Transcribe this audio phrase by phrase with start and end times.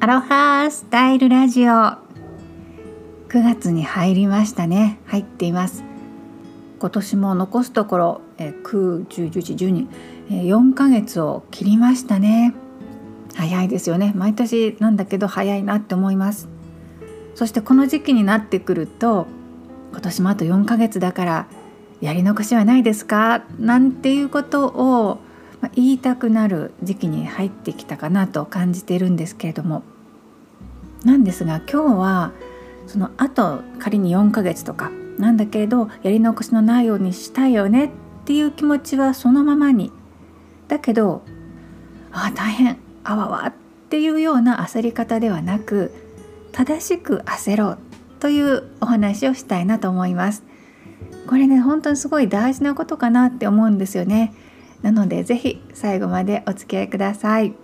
[0.00, 1.72] アロハスタイルラジオ。
[1.72, 1.98] 9
[3.30, 5.00] 月に入りましたね。
[5.06, 5.82] 入っています。
[6.78, 9.88] 今年も残すところ9、10、11、
[10.28, 12.54] 12 4ヶ月を切りましたね。
[13.34, 14.12] 早いですよね。
[14.14, 16.48] 毎年なんだけど早いなって思います。
[17.34, 19.26] そしてこの時期になってくると
[19.90, 21.46] 今年もあと4ヶ月だから
[22.00, 23.42] やり残しはないですか？
[23.58, 25.18] なんていうことを
[25.60, 29.82] ま言いたくなる時期に入ってきたかなと感じているんですけれども
[31.04, 32.32] なんですが今日は
[32.86, 37.90] そのあと仮に4ヶ月とかなんだけれどやり残しのないようにしたいよねっ
[38.24, 39.92] ていう気持ちはそのままに
[40.68, 41.22] だけど
[42.12, 43.52] ああ大変あわわっ
[43.90, 45.92] ていうような焦り方ではなく
[46.52, 47.78] 正しく焦ろう
[48.20, 50.42] というお話をしたいなと思います。
[51.28, 54.34] これね本当にすごい大事なことかなって思うんですよね。
[54.82, 57.54] なので是非最後までお付き合いください。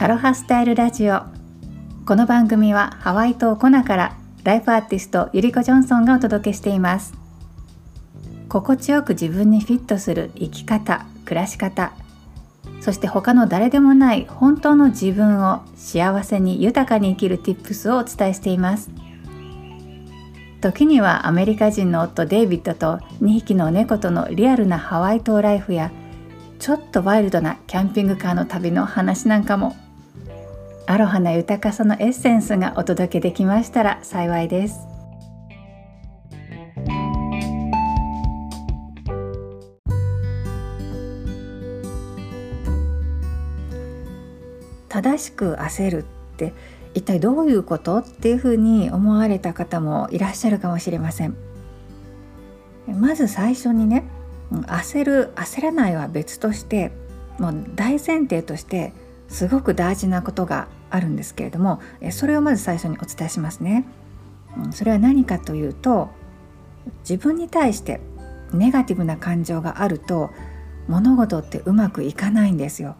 [0.00, 1.22] アロハスタイルラジオ
[2.06, 7.14] この番組はハワイ島コナからライフアーティストゆりこジョンソンがお届けしています
[8.48, 11.92] 心地よく自分にフィットする生き方暮らし方
[12.88, 18.88] そして他の誰でもない本当の自分を幸せに豊かに生きる Tips をお伝えしています。
[20.62, 25.92] 時にはアメリカ人の夫デイビッドと2匹の猫とのリアルなハワイ島ライフや
[26.58, 29.76] ちょっとワイルドなキャンピングカーの旅の話なんかも。
[30.86, 34.97] アロハな豊かさのエッセンスがお届けできましたら幸いです。
[45.08, 46.52] 正しく焦るって
[46.94, 47.98] 一体どういうこと？
[47.98, 51.36] っていうふうに思われた方もいらっしゃるかもしれません
[52.86, 54.04] まず最初にね
[54.50, 56.92] 焦る焦らないは別として
[57.38, 58.92] もう大前提として
[59.28, 61.80] すごく大事なことがあるんですけれども
[62.10, 63.84] それをまず最初にお伝えしますね。
[64.72, 66.08] それは何かというと
[67.00, 68.00] 自分に対して
[68.52, 70.30] ネガティブな感情があると
[70.88, 72.96] 物事ってうまくいかないんですよ。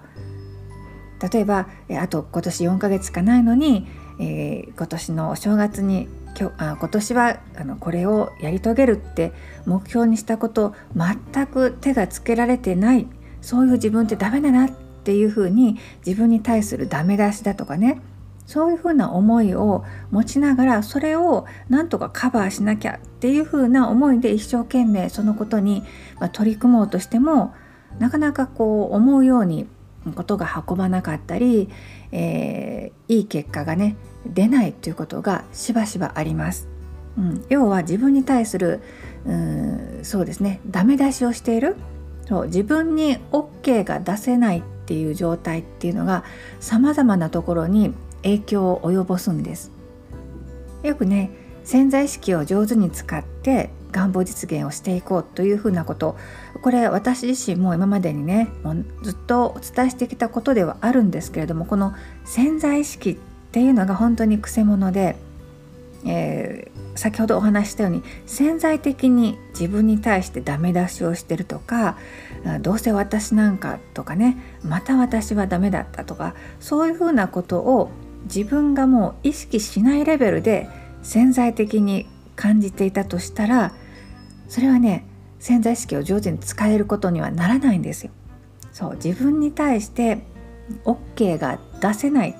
[1.21, 1.69] 例えば
[2.01, 3.87] あと今年4ヶ月しかないのに、
[4.21, 6.09] えー、今年のお正月に
[6.39, 9.33] 今日あ今年はあのこれをやり遂げるって
[9.67, 13.07] 目標にしたこと全く手がつけられてない
[13.41, 18.01] そういう自分ってダメだなっていうふうに自分に対するダメ出しだとかね
[18.47, 25.83] そういうふうな思いを持ちながらそれをなんとかカバーしなきゃっていうふうな思いで一生懸命そのことに
[26.33, 27.55] 取り組もうとしても
[27.99, 29.67] なかなかこう思うように
[30.13, 31.69] ことが運ばなかったり、
[32.13, 33.97] えー、いい結果がね
[34.27, 36.69] 出ないということがしばしばあります。
[37.17, 38.81] うん、要は自分に対する
[39.27, 41.77] うんそうですねダメ出しをしている。
[42.27, 46.25] そう自分に OK が出せないっていう状態っていうのが
[46.61, 49.73] さまざまなところに影響を及ぼすんです。
[50.83, 51.31] よくね
[51.65, 56.17] 潜在意識を上手に使って願望実現をしていこうというふうなこと。
[56.63, 61.95] これ私自身も今までにねもうずっとお伝えしてきたことではあるんですけれどもこの
[62.25, 63.17] 潜在意識っ
[63.53, 65.17] ていうのが本当にくせ者で
[66.05, 71.99] えー、先ほどお話したように潜在的に自分に対してダメ出しをしてるとか
[72.61, 77.91] どうせ私なんかとかねまた私はダメだったとかそういうふうなことを
[78.25, 80.69] 自分がもう意識しないレベルで
[81.03, 82.07] 潜在的に
[82.39, 83.75] 感じていたとしたら
[84.49, 85.05] それはね
[85.41, 88.13] 潜在意識を上手に使えることにはならないんですよ。
[88.73, 90.23] そう自分に対して
[90.85, 92.37] OK が出せない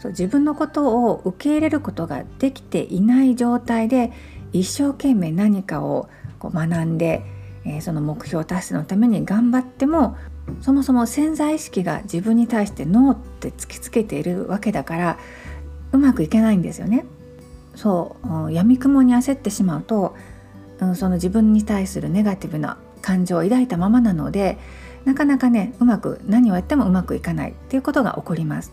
[0.00, 4.12] そう自分のことを受け入れることができていない状態で
[4.52, 6.08] 一生懸命何かを
[6.38, 7.22] こう学んで、
[7.64, 10.16] えー、その目標達成のために頑張っても
[10.60, 15.18] そもそも潜在意識が自分に対してノーって突きつけているわけだから
[15.92, 17.04] うまくいけないんですよね。
[17.76, 20.16] そう闇雲に焦ってしまうと、
[20.80, 24.58] うん、その自分に対するネガティブな感情を抱いたままなので
[25.04, 28.72] なかなかねうまく何をやってもうまくいかないっていうことが起こります。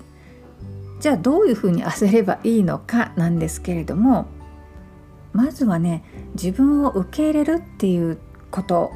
[1.00, 4.26] じゃあどういうふうに焦ればいいのかなんですけれども
[5.34, 8.18] まずはね自分を受け入れるっていう
[8.50, 8.92] こと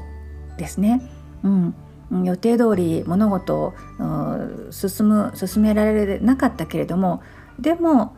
[0.58, 1.02] ですね。
[1.44, 1.76] うん、
[2.24, 3.74] 予定通り物事を
[4.72, 7.22] 進む進められなかったけれども
[7.60, 8.16] でも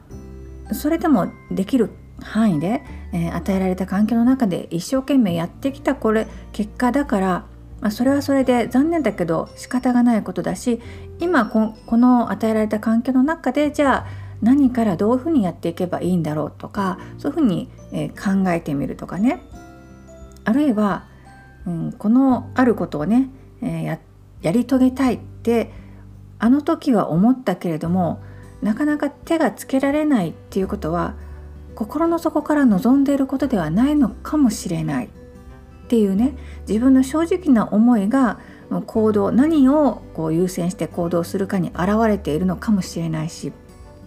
[0.73, 1.89] それでもできる
[2.21, 2.83] 範囲で、
[3.13, 7.45] えー、与えられた環境の中で一生懸命やってきたこれ結果だから
[7.81, 10.81] まあ、それはそれで残念だけど仕方がないことだし
[11.19, 14.07] 今この与えられた環境の中でじゃあ
[14.41, 19.41] 何からどういうふうにやっていけばいいんだろうとかそういうふうに、え考えてみるとかね。
[20.45, 21.05] あるいは、
[21.67, 23.29] うん、このあることをね、
[23.61, 23.99] えー、や
[24.41, 25.73] やり遂げたいって
[26.39, 28.21] あの時は思ったけれども
[28.61, 31.15] なかなか手がつけられないっていうことは
[31.75, 35.09] 心の底から望んでいることではないのかもしれないっ
[35.87, 36.35] ていうね
[36.67, 38.39] 自分の正直な思いが
[38.85, 43.51] 行動何をこう優先して行動するかに現れているのかもしれないし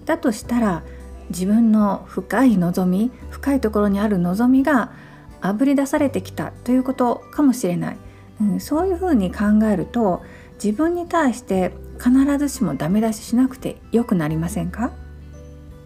[0.05, 0.85] だとしたら
[1.31, 4.93] 自分の深い望み深いところにある望みが
[5.41, 7.97] あぶり出されてきたということかもしれない、
[8.41, 10.23] うん、そういうふうに考えると
[10.63, 11.73] 自分に対して
[12.03, 14.93] 必ずしもダメ出ししなくてよくなりませんか？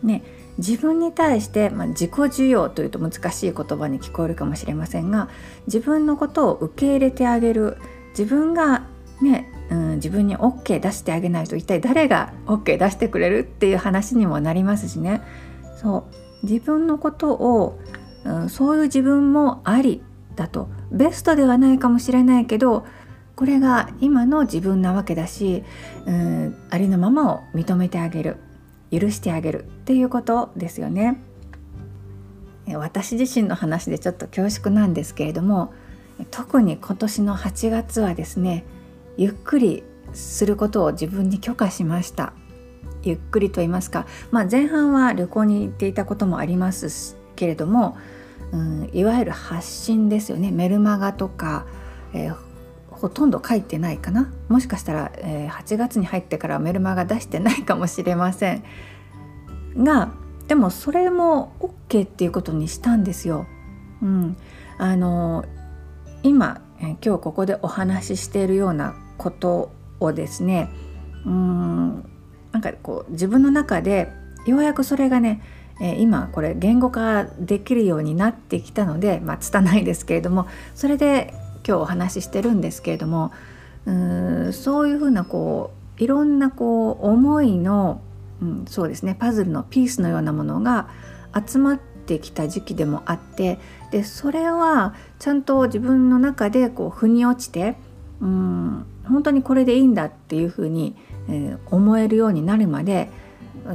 [0.02, 0.22] ね
[0.58, 5.28] 自分に対して、まあ、自己需要というと難しい言葉に聞こえるかもしれませんが
[5.66, 7.76] 自分のことを受け入れてあげる。
[8.18, 8.86] 自分が
[9.20, 15.20] ね、うん、自分に OK 出してあげないと一体誰が OK 出してくれるっていう話にもなりますしね。
[15.76, 16.06] そ
[16.42, 16.46] う。
[16.46, 17.78] 自分のことを、
[18.24, 20.02] うん、そういう自分もあり
[20.34, 20.68] だと。
[20.90, 22.86] ベストではないかもしれないけど
[23.36, 25.62] これが今の自分なわけだし、
[26.06, 28.38] うん、ありのままを認めてあげる
[28.90, 31.20] 許してあげるっていうことですよね。
[32.74, 35.72] 私自身の話でちょっと恐縮なんですけれども
[36.32, 38.64] 特に今年の8月はですね
[39.16, 39.84] ゆっくり
[40.14, 42.32] することを自分に許可しました
[43.04, 47.96] ゆっくりと言いますか、まあ、前半は旅行に行っていたこともありますけれども、
[48.50, 51.66] うん、いわゆる発信ですよねメルマガとか、
[52.12, 52.45] えー、
[53.00, 54.32] ほとんど書いてないかな。
[54.48, 58.64] もしかしたら、えー、8月に入ってからメルマガ出してないかもしれません。
[59.76, 60.12] が
[60.48, 63.46] でもそれも OK っていうことにしたんですよ。
[64.02, 64.36] うん、
[64.78, 65.44] あの
[66.22, 69.70] 今、え、今日ここでお話ししているようなこと
[70.00, 70.70] をですね
[71.24, 72.10] うん。
[72.52, 74.10] なんかこう自分の中で
[74.46, 75.42] ようやくそれがね、
[75.80, 81.34] え、今これ言語化できるようになってきたのでまあ拙いですけれどもそれで
[81.66, 83.32] 今日お話ししてるんですけれども
[83.86, 88.00] うーんそういうふうなこういろんなこう思いの、
[88.40, 90.88] うん、そうですねパズルのピースのようなものが
[91.34, 93.58] 集まってきた時期でもあって
[93.90, 97.76] でそれはちゃんと自分の中でこう腑に落ちて
[98.20, 100.96] うん本当にこれでいいんだっていうふうに、
[101.28, 103.10] えー、思えるようになるまで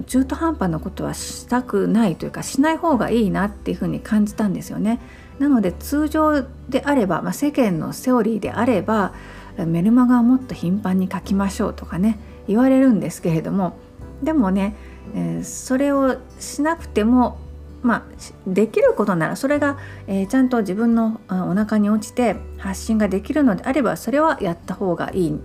[0.07, 4.99] 中途半端なことはしたくないというかしない方がいいなっていうふうに感じたんですよね。
[5.41, 9.13] なので通常であれば、まあ、世間のセオリーであれば
[9.57, 13.75] メルマガをもっと頻繁に書きましょうとかね言われるんですけれども
[14.21, 14.75] でもね、
[15.15, 17.39] えー、それをしなくても
[17.81, 18.03] まあ、
[18.45, 25.39] できることならそれが、えー、ちゃんと自分のお腹に落ちて発信ができるのであればそれはやった方がいい。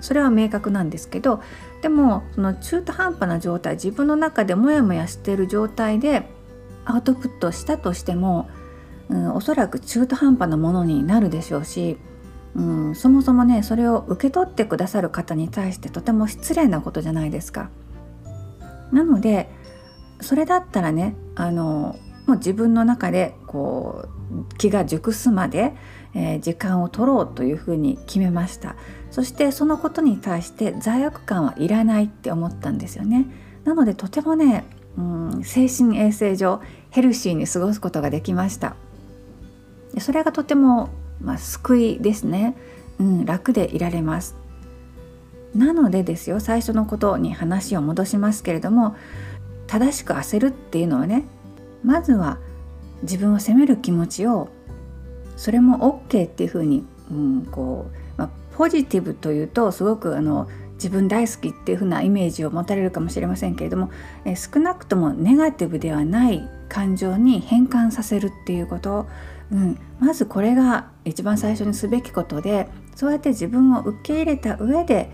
[0.00, 1.42] それは明確なんですけど
[1.82, 6.28] でもその中途半端な状態自分の中でモヤモヤしている状態で
[6.86, 8.48] アウトプットしたとしても
[9.10, 11.98] うん、おそらく中途半端なものになるでしょうし、
[12.54, 17.70] うん、そもそもねそれを受け取ってくださる方に対してとても失礼なことじゃないですか。
[18.92, 19.48] なので
[20.20, 21.96] それだったらねあの
[22.26, 25.74] もう自分の中でこう気が熟すまで、
[26.14, 28.76] えー、時間を取ろうというふうに決めました。
[29.10, 33.26] そしてそのことに対して罪悪感はいらないって思ったんですよね。
[33.64, 34.64] なのでとてもね、
[34.96, 36.60] うん、精神衛生上
[36.90, 38.76] ヘルシーに過ごすことができました。
[39.98, 42.56] それがとても、まあ、救いですね、
[42.98, 44.36] うん、楽でいられます。
[45.54, 48.94] なのでですよ最初のことに話を戻しますけれども
[49.66, 51.24] 正しく焦るっていうのはね
[51.82, 52.38] まずは
[53.02, 54.48] 自分を責める気持ちを
[55.36, 63.90] それも OK っていうふうに、うん、こう、まあ、ポジティブというとすごくあの自分大好きっていうふうなイメージを持たれるかもしれませんけれども
[64.24, 69.06] え少なくともネガティブではない感情に変換させるっていうこと
[69.52, 75.10] うん、まずこれが一番最初にすべきことでそうやって自分を受け入れた上で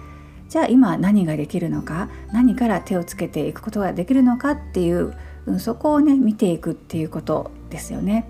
[0.48, 5.16] じゃあ今何ができるのか何から手をつけていくことができるのかっていう、
[5.46, 8.28] うん、そこをね見ていくっていうことですよね。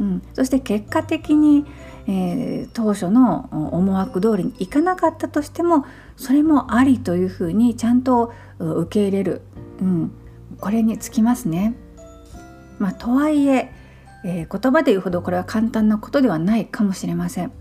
[0.00, 1.64] うん、そして結果的に、
[2.08, 9.42] えー、当初の思惑通りにいかなかったとしてもそれもありというふうにちゃんと受け入れる、
[9.80, 10.12] うん、
[10.60, 11.74] これにつきますね。
[12.80, 13.72] まあ、とはいえ
[14.24, 17.52] えー、言葉で言うほどこれは簡単なことではないかもしれません。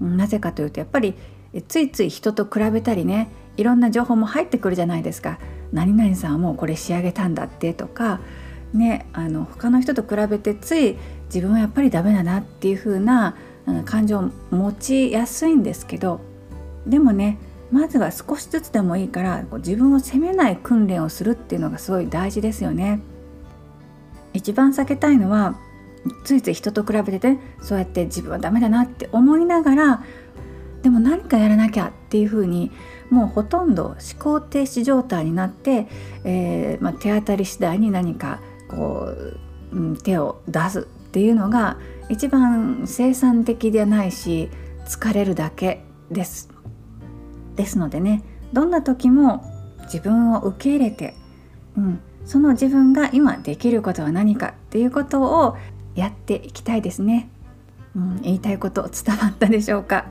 [0.00, 1.14] なぜかというとやっぱり
[1.68, 5.38] ついつい人と比べたりねいろんな情報も入ってくるじゃないですか。
[5.72, 8.20] 何々さんはもうこれ仕上げたんだってとか、
[8.72, 10.96] ね、あの他の人と比べてつい
[11.26, 13.36] 自分はやっぱりダメだなっていう風な
[13.84, 16.20] 感情を持ちやすいんですけど
[16.86, 17.38] でもね
[17.70, 23.00] まずは少しずつでもいいから自分を責めない訓練をするっていうのがすごい大事ですよね。
[24.32, 25.56] 一番避けたいのは
[26.24, 30.04] ついつい人と比べてねそうやって自分はダメだなって思いながら
[30.82, 32.70] でも何かやらなきゃっていうふうに
[33.10, 35.88] もうほとんど思考停止状態になって、
[36.24, 39.12] えー、まあ、手当たり次第に何かこ
[39.72, 41.76] う、うん、手を出すっていうのが
[42.08, 44.48] 一番生産的ではないし
[44.86, 46.48] 疲れるだけです。
[47.56, 49.44] ですのでねどんな時も
[49.84, 51.14] 自分を受け入れて、
[51.76, 55.56] うん、その自分が今できることは何かっていうことを
[56.00, 57.28] やっていきたいですね。
[57.94, 60.06] うん、言いたいこと伝わったでしょうか？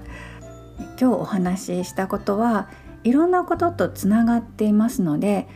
[1.00, 2.70] 今日お話ししたことは
[3.04, 5.48] いろんなこととつながっていますので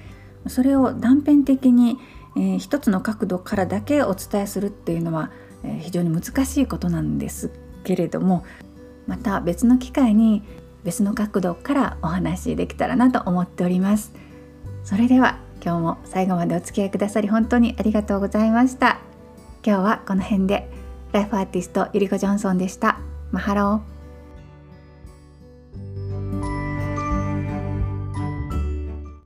[0.47, 1.97] それを断片的に、
[2.35, 5.31] えー、一つの角度からだけお伝えするっていうのは、
[5.63, 7.51] えー、非常に難しいことなんです
[7.83, 8.45] けれども
[9.07, 10.43] また別の機会に
[10.83, 14.13] 別の角度からお話できたらなと思っております。
[14.83, 18.99] それでは今日も最後までお付き合いくださり本当にありがとうございました。
[19.65, 20.69] 今日はこの辺で。
[21.13, 22.99] ライフアーティストゆりこジョンソンでした。
[23.31, 23.92] マハロー。